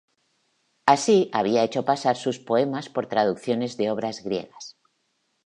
Así, 0.93 1.29
había 1.31 1.63
hecho 1.63 1.85
pasar 1.85 2.17
sus 2.17 2.39
poemas 2.39 2.89
por 2.89 3.05
traducciones 3.05 3.77
de 3.77 3.91
obras 3.91 4.23
griegas. 4.23 4.79